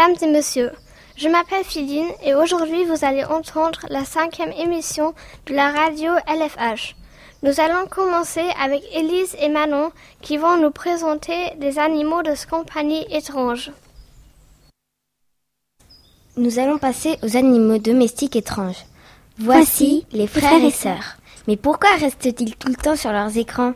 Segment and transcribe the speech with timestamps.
[0.00, 0.70] Mesdames et messieurs.
[1.16, 5.12] Je m'appelle Filine et aujourd'hui vous allez entendre la cinquième émission
[5.44, 6.96] de la radio LFH.
[7.42, 9.90] Nous allons commencer avec Élise et Manon
[10.22, 13.72] qui vont nous présenter des animaux de compagnie étranges.
[16.38, 18.86] Nous allons passer aux animaux domestiques étranges.
[19.38, 21.16] Voici les frères et sœurs.
[21.46, 23.74] Mais pourquoi restent-ils tout le temps sur leurs écrans?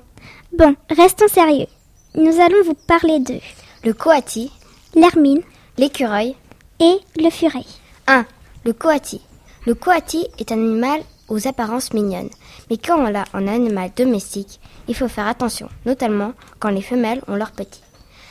[0.57, 1.67] Bon, restons sérieux.
[2.15, 3.43] Nous allons vous parler d'eux.
[3.83, 4.51] Le coati,
[4.95, 5.43] l'hermine,
[5.77, 6.37] l'écureuil
[6.81, 7.65] et le furet.
[8.07, 8.27] 1.
[8.65, 9.21] Le coati.
[9.67, 12.31] Le coati est un animal aux apparences mignonnes.
[12.71, 17.23] Mais quand on l'a en animal domestique, il faut faire attention, notamment quand les femelles
[17.29, 17.83] ont leurs petits.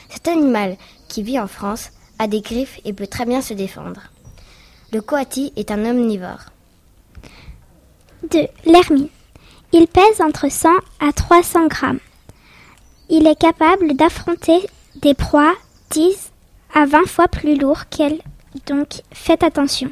[0.08, 0.76] Cet animal,
[1.08, 4.02] qui vit en France, a des griffes et peut très bien se défendre.
[4.92, 6.44] Le coati est un omnivore.
[8.30, 8.46] 2.
[8.64, 9.08] L'hermine.
[9.72, 10.68] Il pèse entre 100
[11.00, 11.98] à 300 grammes.
[13.10, 14.60] Il est capable d'affronter
[15.02, 15.52] des proies
[15.90, 16.30] 10
[16.74, 18.20] à 20 fois plus lourds qu'elle,
[18.66, 19.90] donc faites attention.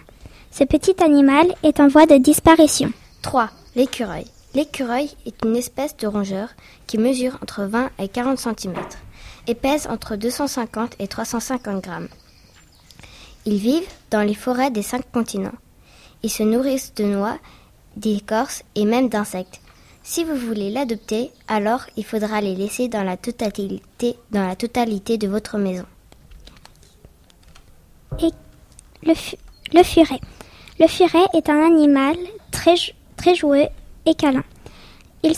[0.51, 2.93] Ce petit animal est en voie de disparition.
[3.23, 3.51] 3.
[3.77, 4.27] L'écureuil.
[4.55, 6.49] L'écureuil est une espèce de rongeur
[6.89, 8.75] qui mesure entre 20 et 40 cm
[9.47, 12.09] et pèse entre 250 et 350 grammes.
[13.47, 15.55] Ils vivent dans les forêts des cinq continents.
[16.25, 17.39] Ils se nourrissent de noix,
[17.97, 19.61] d'écorces et même d'insectes.
[20.03, 23.79] Si vous voulez l'adopter, alors il faudra les laisser dans la totalité
[25.17, 25.87] de votre maison.
[29.05, 30.21] Le, furet.
[30.79, 32.17] Le furet est un animal
[32.51, 32.75] très,
[33.17, 33.67] très joueux
[34.07, 34.45] et câlin.
[35.23, 35.35] Il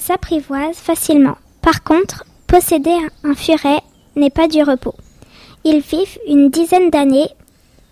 [0.00, 1.36] s'apprivoise facilement.
[1.60, 3.80] Par contre, posséder un furet
[4.16, 4.94] n'est pas du repos.
[5.64, 7.28] Ils vivent une dizaine d'années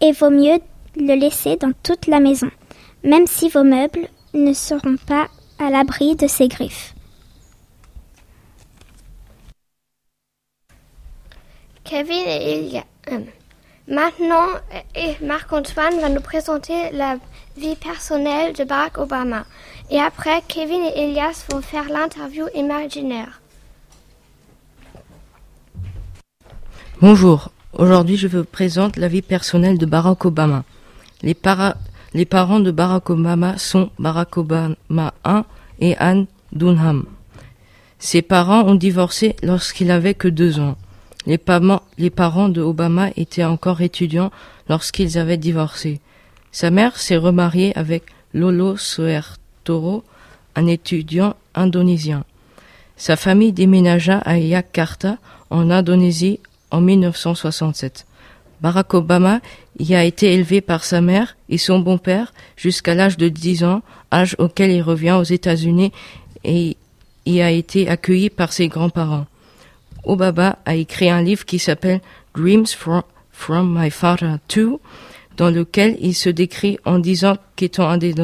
[0.01, 0.59] et vaut mieux
[0.97, 2.51] le laisser dans toute la maison,
[3.05, 6.95] même si vos meubles ne seront pas à l'abri de ses griffes.
[13.89, 14.47] Maintenant,
[15.23, 17.17] Marc-Antoine va nous présenter la
[17.57, 19.45] vie personnelle de Barack Obama.
[19.91, 23.41] Et après, Kevin et Elias vont faire l'interview imaginaire.
[27.01, 30.63] Bonjour, aujourd'hui je vous présente la vie personnelle de Barack Obama.
[31.23, 31.37] Les,
[32.15, 35.43] les parents de Barack Obama sont Barack Obama I
[35.81, 37.07] et Anne Dunham.
[37.99, 40.77] Ses parents ont divorcé lorsqu'il avait que deux ans.
[41.27, 44.33] Les, parents de Obama étaient encore étudiants
[44.69, 46.01] lorsqu'ils avaient divorcé.
[46.51, 50.03] Sa mère s'est remariée avec Lolo Soertoro,
[50.57, 52.25] un étudiant indonésien.
[52.97, 55.19] Sa famille déménagea à Jakarta,
[55.51, 56.41] en Indonésie,
[56.71, 58.07] en 1967.
[58.61, 59.41] Barack Obama
[59.79, 63.83] y a été élevé par sa mère et son bon-père jusqu'à l'âge de 10 ans,
[64.13, 65.93] âge auquel il revient aux États-Unis
[66.45, 66.77] et
[67.27, 69.27] y a été accueilli par ses grands-parents.
[70.05, 72.01] Obama a écrit un livre qui s'appelle
[72.35, 74.81] Dreams from, My Father Too,
[75.37, 78.15] dans lequel il se décrit en disant qu'étant un des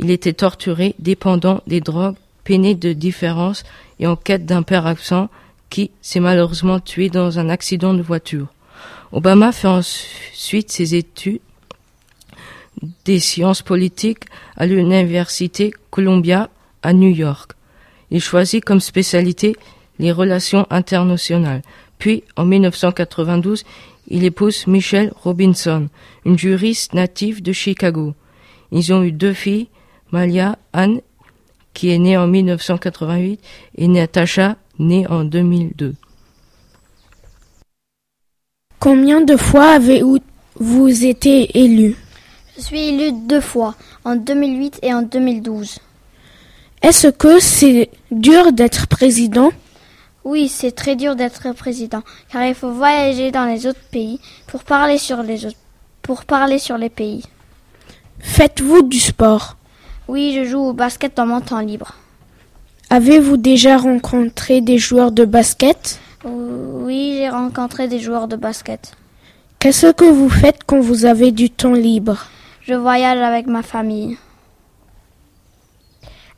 [0.00, 3.64] il était torturé, dépendant des drogues, peiné de différence
[3.98, 5.28] et en quête d'un père absent
[5.70, 8.46] qui s'est malheureusement tué dans un accident de voiture.
[9.12, 11.40] Obama fait ensuite ses études
[13.04, 14.24] des sciences politiques
[14.56, 16.48] à l'université Columbia
[16.82, 17.52] à New York.
[18.10, 19.56] Il choisit comme spécialité
[19.98, 21.62] les relations internationales.
[21.98, 23.64] Puis, en 1992,
[24.08, 25.88] il épouse Michelle Robinson,
[26.24, 28.14] une juriste native de Chicago.
[28.72, 29.68] Ils ont eu deux filles,
[30.12, 31.00] Malia Anne,
[31.74, 33.40] qui est née en 1988,
[33.76, 35.94] et Natasha, née en 2002.
[38.80, 41.96] Combien de fois avez-vous été élu
[42.56, 43.74] Je suis élu deux fois,
[44.04, 45.78] en 2008 et en 2012.
[46.82, 49.50] Est-ce que c'est dur d'être président?
[50.28, 54.62] Oui, c'est très dur d'être président, car il faut voyager dans les autres pays pour
[54.62, 55.56] parler sur les autres,
[56.02, 57.24] pour parler sur les pays.
[58.20, 59.56] Faites-vous du sport?
[60.06, 61.94] Oui, je joue au basket dans mon temps libre.
[62.90, 65.98] Avez-vous déjà rencontré des joueurs de basket?
[66.24, 68.96] Oui, j'ai rencontré des joueurs de basket.
[69.58, 72.26] Qu'est-ce que vous faites quand vous avez du temps libre?
[72.60, 74.18] Je voyage avec ma famille.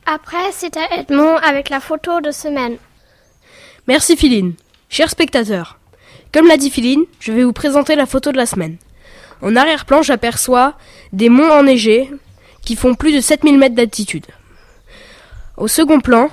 [0.06, 2.76] Après, c'est à Edmond avec la photo de semaine.
[3.86, 4.54] Merci Philine.
[4.88, 5.78] Chers spectateurs,
[6.32, 8.76] comme l'a dit Philine, je vais vous présenter la photo de la semaine.
[9.40, 10.74] En arrière-plan, j'aperçois
[11.12, 12.10] des monts enneigés
[12.62, 14.26] qui font plus de 7000 mètres d'altitude.
[15.56, 16.28] Au second plan,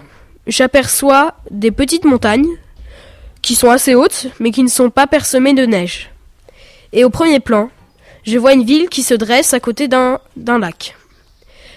[0.46, 2.50] j'aperçois des petites montagnes
[3.42, 6.12] qui sont assez hautes mais qui ne sont pas parsemées de neige.
[6.92, 7.70] Et au premier plan,
[8.26, 10.20] je vois une ville qui se dresse à côté d'un
[10.60, 10.96] lac.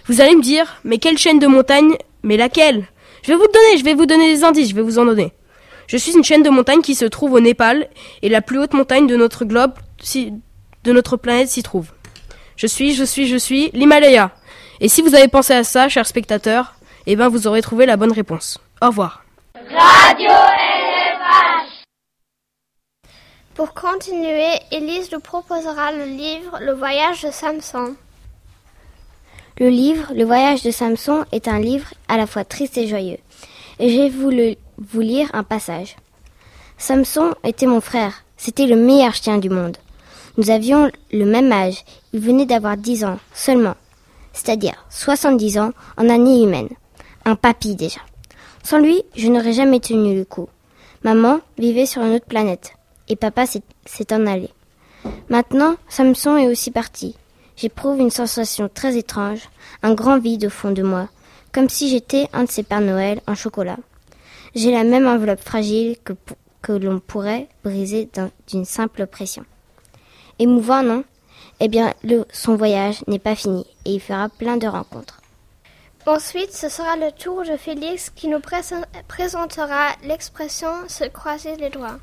[0.06, 1.96] Vous allez me dire, mais quelle chaîne de montagnes?
[2.25, 2.87] Mais laquelle?
[3.22, 5.32] Je vais vous donner, je vais vous donner des indices, je vais vous en donner.
[5.91, 7.89] Je suis une chaîne de montagnes qui se trouve au Népal
[8.23, 10.33] et la plus haute montagne de notre globe, si,
[10.85, 11.89] de notre planète s'y trouve.
[12.55, 14.31] Je suis, je suis, je suis l'Himalaya.
[14.79, 16.77] Et si vous avez pensé à ça, chers spectateurs,
[17.09, 18.59] eh ben vous aurez trouvé la bonne réponse.
[18.81, 19.25] Au revoir.
[19.57, 21.83] Radio LFH
[23.57, 27.97] Pour continuer, Elise nous proposera le livre Le voyage de Samson.
[29.59, 33.19] Le livre Le voyage de Samson est un livre à la fois triste et joyeux.
[33.81, 35.97] Et j'ai voulu vous lire un passage.
[36.79, 38.25] Samson était mon frère.
[38.37, 39.77] C'était le meilleur chien du monde.
[40.38, 41.85] Nous avions le même âge.
[42.12, 43.75] Il venait d'avoir dix ans seulement.
[44.32, 46.69] C'est-à-dire soixante-dix ans en année humaine.
[47.25, 48.00] Un papy déjà.
[48.62, 50.49] Sans lui, je n'aurais jamais tenu le coup.
[51.05, 52.73] Maman vivait sur une autre planète.
[53.09, 54.49] Et papa s'est en allé.
[55.29, 57.15] Maintenant, Samson est aussi parti.
[57.56, 59.49] J'éprouve une sensation très étrange,
[59.82, 61.09] un grand vide au fond de moi,
[61.53, 63.77] comme si j'étais un de ces Pères Noël en chocolat.
[64.55, 66.12] J'ai la même enveloppe fragile que,
[66.62, 68.08] que l'on pourrait briser
[68.49, 69.44] d'une simple pression.
[70.38, 71.05] Émouvant, non?
[71.61, 75.20] Eh bien, le, son voyage n'est pas fini et il fera plein de rencontres.
[76.06, 81.99] Ensuite, ce sera le tour de Félix qui nous présentera l'expression se croiser les doigts.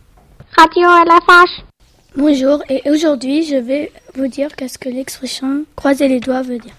[0.55, 1.63] Radio LFH
[2.15, 6.73] Bonjour et aujourd'hui je vais vous dire qu'est-ce que l'expression croiser les doigts veut dire.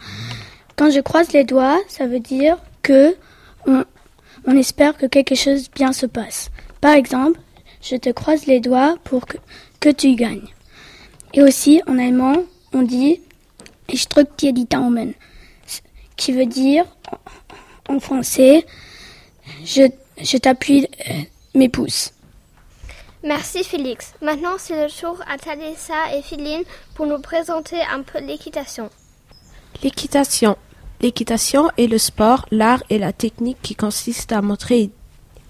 [0.74, 3.14] Quand je croise les doigts, ça veut dire que
[3.66, 3.84] on,
[4.56, 6.50] espère que quelque chose bien se passe.
[6.80, 7.38] Par exemple,
[7.82, 9.36] je te croise les doigts pour que,
[9.80, 10.48] que tu gagnes.
[11.34, 13.20] Et aussi en allemand, on dit
[13.90, 15.14] Ich drück dir die Daumen,
[16.16, 16.84] qui veut dire
[17.88, 18.66] en français
[19.64, 19.88] je,
[20.20, 21.22] je t'appuie euh,
[21.54, 22.12] mes pouces.
[23.24, 24.14] Merci Félix.
[24.22, 26.62] Maintenant, c'est le tour à Thalissa et Philine
[26.94, 28.90] pour nous présenter un peu l'équitation.
[29.82, 30.56] L'équitation.
[31.00, 34.90] L'équitation est le sport, l'art et la technique qui consiste à montrer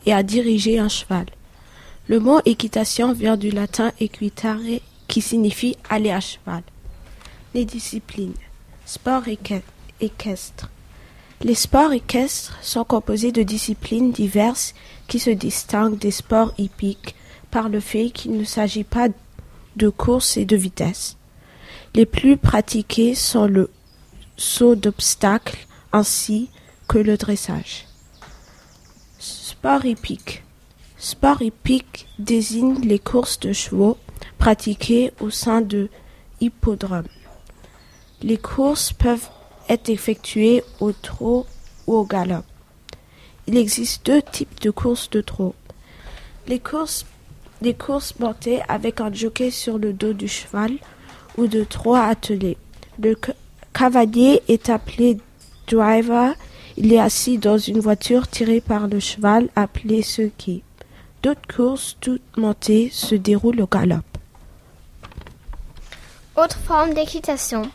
[0.05, 1.27] et à diriger un cheval.
[2.07, 4.59] Le mot équitation vient du latin equitare
[5.09, 6.63] qui signifie aller à cheval.
[7.55, 8.35] Les disciplines.
[8.85, 9.25] Sport
[10.01, 10.71] équestre.
[11.43, 14.75] Les sports équestres sont composés de disciplines diverses
[15.07, 17.15] qui se distinguent des sports hippiques
[17.51, 19.09] par le fait qu'il ne s'agit pas
[19.77, 21.17] de course et de vitesse.
[21.95, 23.71] Les plus pratiqués sont le
[24.39, 26.49] saut d'obstacle ainsi
[26.87, 27.87] que le dressage.
[29.19, 30.45] Sport hippique.
[30.97, 33.99] Sport hippique désigne les courses de chevaux
[34.39, 35.91] pratiquées au sein de
[36.41, 37.09] hippodromes.
[38.23, 39.29] Les courses peuvent
[39.69, 41.47] être effectuées au trot
[41.87, 42.45] ou au galop.
[43.47, 45.55] Il existe deux types de courses de trot.
[46.47, 47.05] Les courses
[47.61, 50.79] des courses montées avec un jockey sur le dos du cheval
[51.37, 52.57] ou de trois attelés.
[53.03, 53.17] Le
[53.73, 55.19] cavalier est appelé
[55.67, 56.35] driver.
[56.77, 60.63] Il est assis dans une voiture tirée par le cheval appelé sulky.
[61.23, 64.03] D'autres courses toutes montées se déroulent au galop.
[66.37, 67.69] Autre forme d'équitation.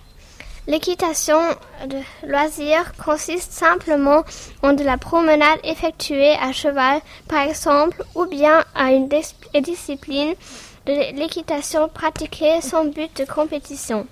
[0.66, 1.38] L'équitation
[1.86, 4.24] de loisir consiste simplement
[4.62, 9.10] en de la promenade effectuée à cheval, par exemple, ou bien à une
[9.62, 10.34] discipline
[10.86, 14.08] de l'équitation pratiquée sans but de compétition.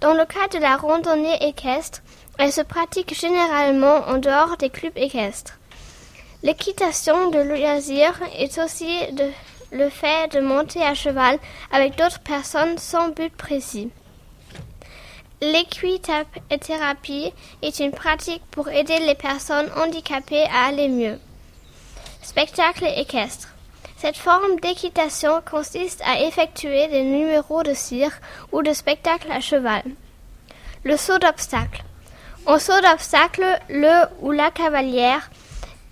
[0.00, 2.00] Dans le cas de la randonnée équestre,
[2.38, 5.58] elle se pratique généralement en dehors des clubs équestres.
[6.42, 8.88] L'équitation de loisir est aussi
[9.70, 11.38] le fait de monter à cheval
[11.70, 13.90] avec d'autres personnes sans but précis.
[15.42, 21.18] L'équithérapie est une pratique pour aider les personnes handicapées à aller mieux.
[22.22, 23.48] Spectacle équestre.
[24.00, 28.18] Cette forme d'équitation consiste à effectuer des numéros de cirque
[28.50, 29.82] ou de spectacle à cheval.
[30.84, 31.82] Le saut d'obstacle.
[32.46, 35.28] En saut d'obstacle, le ou la cavalière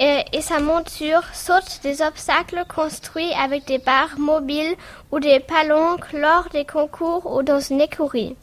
[0.01, 4.75] et, sa monture sautent des obstacles construits avec des barres mobiles
[5.13, 8.37] ou des palanques lors des concours ou dans une écurie.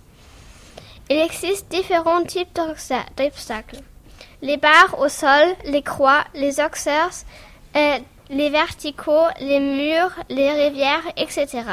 [1.09, 3.79] Il existe différents types d'obstacles.
[4.43, 7.25] Les barres au sol, les croix, les oxers,
[8.29, 11.63] les verticaux, les murs, les rivières, etc.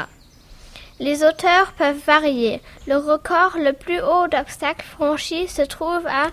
[0.99, 2.61] Les hauteurs peuvent varier.
[2.87, 6.27] Le record le plus haut d'obstacles franchis se trouve à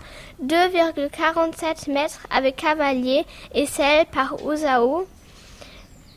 [0.45, 3.25] 2,47 mètres avec cavalier
[3.55, 5.07] et selle par Ouzao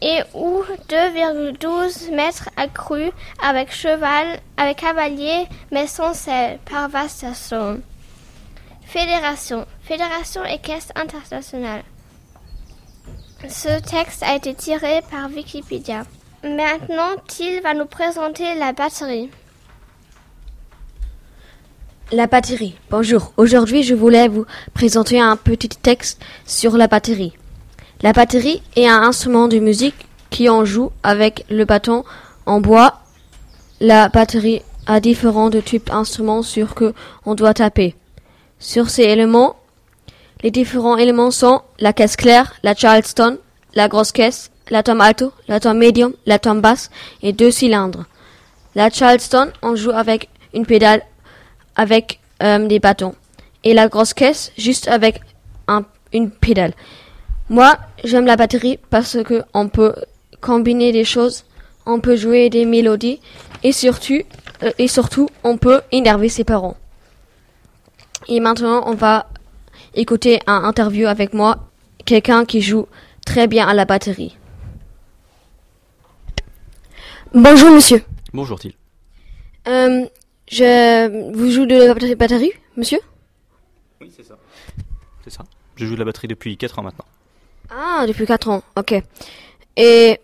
[0.01, 7.79] et ou 2,12 mètres accru avec cheval, avec cavalier, mais sans selle, par Vastasson.
[8.85, 11.83] Fédération, Fédération équestre internationale.
[13.49, 16.05] Ce texte a été tiré par Wikipédia.
[16.43, 19.29] Maintenant, Thiel va nous présenter la batterie.
[22.11, 22.75] La batterie.
[22.89, 23.33] Bonjour.
[23.35, 27.33] Aujourd'hui, je voulais vous présenter un petit texte sur la batterie.
[28.01, 32.05] La batterie est un instrument de musique qui en joue avec le bâton
[32.45, 33.01] en bois.
[33.81, 36.93] La batterie a différents types d'instruments sur que
[37.25, 37.95] on doit taper.
[38.59, 39.57] Sur ces éléments,
[40.43, 43.37] les différents éléments sont la caisse claire, la Charleston,
[43.73, 46.89] la grosse caisse, la tom alto, la tom medium, la tom basse
[47.21, 48.05] et deux cylindres.
[48.75, 51.01] La Charleston, on joue avec une pédale
[51.75, 53.15] avec euh, des bâtons.
[53.63, 55.21] Et la grosse caisse, juste avec
[55.67, 56.73] un, une pédale.
[57.49, 59.95] Moi, j'aime la batterie parce que on peut
[60.41, 61.45] combiner des choses,
[61.85, 63.19] on peut jouer des mélodies
[63.63, 64.21] et surtout,
[64.63, 66.77] euh, et surtout, on peut énerver ses parents.
[68.27, 69.27] Et maintenant, on va
[69.93, 71.69] écouter un interview avec moi,
[72.05, 72.87] quelqu'un qui joue
[73.25, 74.37] très bien à la batterie.
[77.33, 78.03] Bonjour monsieur.
[78.33, 78.73] Bonjour Thiel.
[79.67, 80.05] Euh,
[80.47, 82.99] je vous jouez de la batterie, monsieur?
[84.01, 84.37] Oui, c'est ça.
[85.23, 85.43] C'est ça.
[85.75, 87.05] Je joue de la batterie depuis 4 ans maintenant.
[87.69, 89.01] Ah, depuis 4 ans, ok.
[89.77, 90.19] Et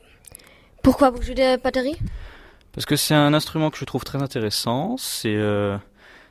[0.84, 1.98] pourquoi vous jouez de la batterie?
[2.74, 4.96] Parce que c'est un instrument que je trouve très intéressant.
[4.98, 5.78] C'est euh,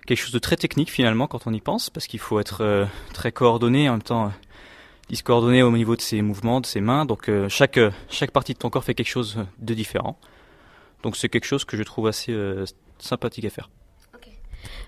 [0.09, 2.87] quelque chose de très technique finalement quand on y pense, parce qu'il faut être euh,
[3.13, 4.27] très coordonné en même temps.
[4.27, 4.31] Euh,
[5.09, 7.07] discoordonné au niveau de ses mouvements, de ses mains.
[7.07, 10.19] Donc euh, chaque chaque partie de ton corps fait quelque chose de différent.
[11.03, 12.65] Donc c'est quelque chose que je trouve assez euh,
[12.99, 13.71] sympathique à faire.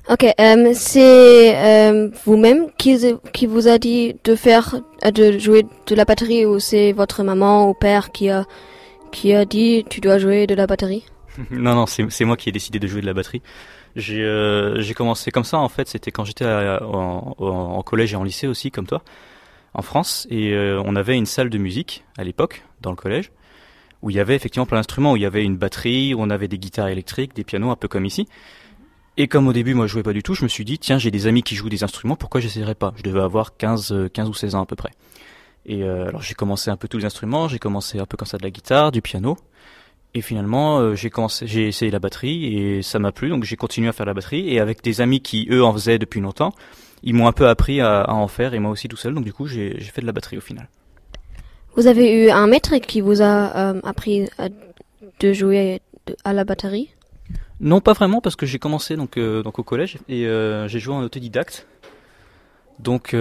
[0.09, 2.99] Ok, euh, c'est euh, vous-même qui,
[3.33, 7.23] qui vous a dit de faire, euh, de jouer de la batterie ou c'est votre
[7.23, 8.47] maman ou père qui a,
[9.13, 11.05] qui a dit tu dois jouer de la batterie?
[11.51, 13.41] Non, non, c'est moi qui ai décidé de jouer de la batterie.
[13.97, 18.25] J'ai euh, j'ai commencé comme ça en fait, c'était quand j'étais en, collège et en
[18.25, 19.03] lycée aussi comme toi,
[19.75, 23.33] en France, et euh, on avait une salle de musique à l'époque dans le collège
[24.03, 26.31] où il y avait effectivement plein d'instruments, où il y avait une batterie, où on
[26.31, 28.27] avait des guitares électriques, des pianos un peu comme ici.
[29.19, 30.97] Et comme au début, moi, je jouais pas du tout, je me suis dit, tiens,
[30.97, 32.95] j'ai des amis qui jouent des instruments, pourquoi j'essayerais pas?
[32.97, 34.93] Je devais avoir 15, 15 ou 16 ans à peu près.
[35.67, 38.27] Et euh, alors j'ai commencé un peu tous les instruments, j'ai commencé un peu comme
[38.27, 39.37] ça de la guitare, du piano.
[40.15, 43.57] Et finalement, euh, j'ai commencé, j'ai essayé la batterie et ça m'a plu, donc j'ai
[43.57, 44.53] continué à faire la batterie.
[44.53, 46.53] Et avec des amis qui eux en faisaient depuis longtemps,
[47.03, 49.15] ils m'ont un peu appris à, à, en faire et moi aussi tout seul.
[49.15, 50.69] Donc du coup, j'ai fait de la batterie au final.
[51.77, 54.49] Vous avez eu un maître qui vous a euh, appris à,
[55.21, 55.81] de jouer
[56.25, 56.91] à la batterie?
[57.61, 60.27] Non, pas vraiment, parce que j'ai commencé donc, euh, donc au collège et
[60.67, 61.69] j'ai joué en autodidacte.
[62.81, 63.15] Donc,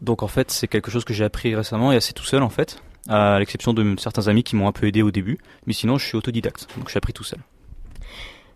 [0.00, 2.50] donc en fait, c'est quelque chose que j'ai appris récemment et assez tout seul en
[2.50, 5.38] fait, à l'exception de certains amis qui m'ont un peu aidé au début.
[5.66, 7.40] Mais sinon, je suis autodidacte, donc j'ai appris tout seul.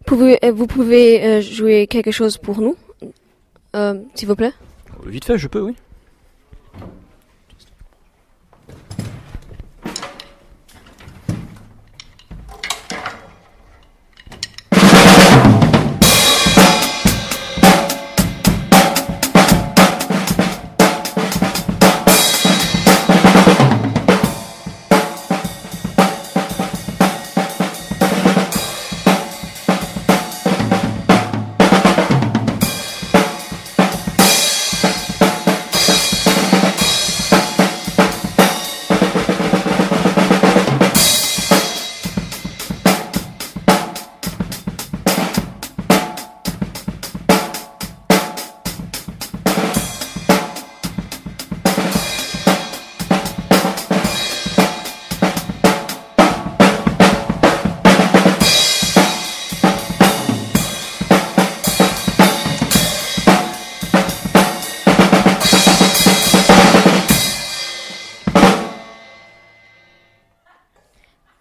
[0.07, 2.77] Pouvez, vous pouvez jouer quelque chose pour nous,
[4.15, 4.53] s'il vous plaît?
[5.07, 5.75] Vite fait, je peux, oui.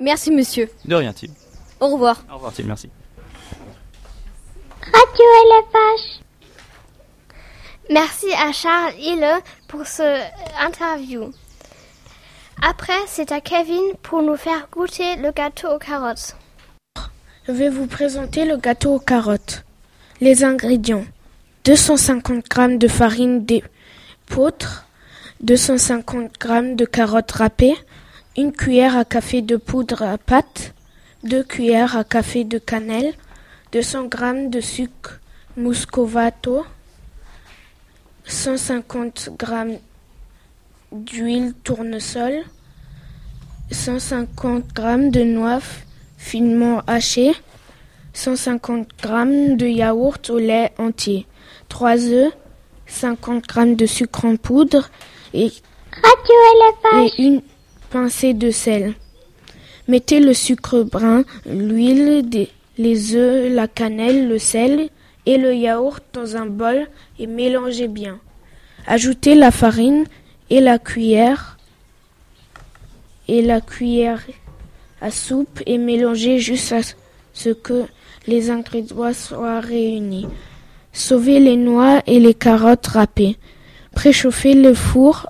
[0.09, 0.67] Merci, monsieur.
[0.85, 1.27] De rien, Tim.
[1.79, 2.25] Au revoir.
[2.31, 2.89] Au revoir, Tim, merci.
[4.81, 6.23] Radio LFH.
[7.91, 9.27] Merci à Charles Hille
[9.67, 10.19] pour ce
[10.59, 11.31] interview.
[12.59, 16.35] Après, c'est à Kevin pour nous faire goûter le gâteau aux carottes.
[17.47, 19.63] Je vais vous présenter le gâteau aux carottes.
[20.21, 21.05] Les ingrédients
[21.65, 24.87] 250 g de farine d'épeautre,
[25.41, 27.77] 250 g de carottes râpées,
[28.39, 30.73] une cuillère à café de poudre à pâte,
[31.25, 33.13] deux cuillères à café de cannelle,
[33.73, 35.19] 200 g de sucre
[35.57, 36.65] muscovato,
[38.23, 39.79] 150 g
[40.93, 42.45] d'huile tournesol,
[43.71, 45.59] 150 g de noix
[46.17, 47.35] finement hachées,
[48.13, 51.27] 150 g de yaourt au lait entier,
[51.67, 52.31] 3 œufs,
[52.87, 54.89] 50 g de sucre en poudre
[55.33, 57.41] et, et une
[57.89, 58.93] pincée de sel.
[59.87, 62.23] Mettez le sucre brun, l'huile,
[62.77, 64.89] les œufs, la cannelle, le sel
[65.25, 68.19] et le yaourt dans un bol et mélangez bien.
[68.87, 70.05] Ajoutez la farine
[70.49, 71.57] et la cuillère
[73.27, 74.21] et la cuillère
[75.01, 76.81] à soupe et mélanger jusqu'à
[77.33, 77.83] ce que
[78.27, 80.27] les ingrédients soient réunis.
[80.93, 83.37] Sauvez les noix et les carottes râpées.
[83.93, 85.29] Préchauffez le four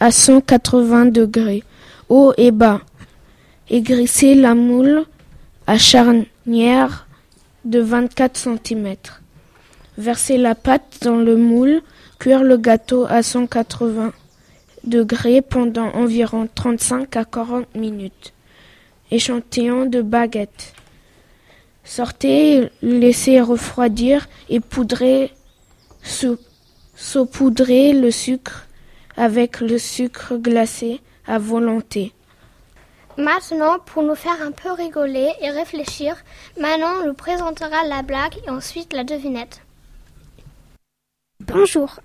[0.00, 1.64] à 180 degrés,
[2.08, 2.80] haut et bas.
[3.70, 5.04] Aigrissez la moule
[5.66, 7.06] à charnière
[7.64, 8.94] de 24 cm.
[9.98, 11.82] Versez la pâte dans le moule,
[12.18, 14.12] cuire le gâteau à 180
[14.84, 18.32] degrés pendant environ 35 à 40 minutes.
[19.10, 20.72] Échantillon de baguette.
[21.84, 25.32] Sortez, laissez refroidir et poudrez,
[26.94, 28.66] saupoudrez le sucre
[29.16, 32.12] avec le sucre glacé à volonté.
[33.16, 36.16] Maintenant, pour nous faire un peu rigoler et réfléchir,
[36.58, 39.60] Manon nous présentera la blague et ensuite la devinette.
[41.40, 42.00] Bonjour.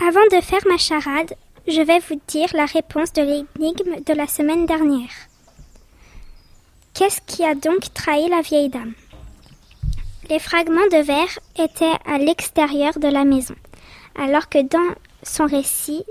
[0.00, 1.34] Avant de faire ma charade,
[1.66, 5.14] je vais vous dire la réponse de l'énigme de la semaine dernière.
[6.94, 8.94] Qu'est-ce qui a donc trahi la vieille dame?
[10.30, 13.56] Les fragments de verre étaient à l'extérieur de la maison,
[14.14, 16.04] alors que dans son récit,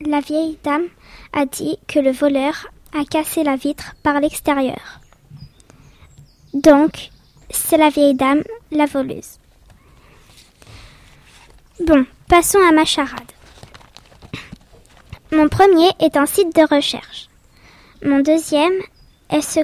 [0.00, 0.86] la vieille dame
[1.32, 5.00] a dit que le voleur a cassé la vitre par l'extérieur.
[6.54, 7.10] Donc,
[7.50, 9.38] c'est la vieille dame, la voleuse.
[11.86, 13.32] Bon, passons à ma charade.
[15.32, 17.28] Mon premier est un site de recherche.
[18.04, 18.72] Mon deuxième
[19.30, 19.60] est ce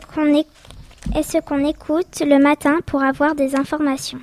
[1.40, 4.20] qu'on écoute le matin pour avoir des informations.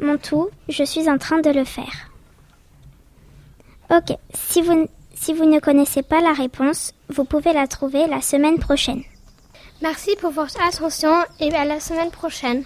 [0.00, 2.10] Mon tout, je suis en train de le faire.
[3.90, 4.88] Ok, si vous,
[5.22, 9.04] si vous ne connaissez pas la réponse, vous pouvez la trouver la semaine prochaine.
[9.80, 12.64] Merci pour votre attention et à la semaine prochaine.